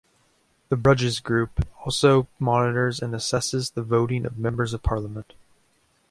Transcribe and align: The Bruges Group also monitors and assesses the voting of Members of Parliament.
The 0.69 0.77
Bruges 0.77 1.19
Group 1.19 1.67
also 1.85 2.27
monitors 2.39 3.03
and 3.03 3.13
assesses 3.13 3.73
the 3.75 3.83
voting 3.83 4.25
of 4.25 4.35
Members 4.39 4.73
of 4.73 4.81
Parliament. 4.81 5.35